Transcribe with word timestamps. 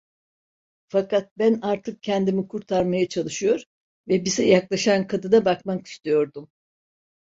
Fakat 0.89 1.31
ben 1.37 1.59
artık 1.61 2.03
kendimi 2.03 2.47
kurtarmaya 2.47 3.09
çalışıyor 3.09 3.63
ve 4.07 4.25
bize 4.25 4.45
yaklaşan 4.45 5.07
kadına 5.07 5.45
bakmak 5.45 5.87
istiyordum. 5.87 6.49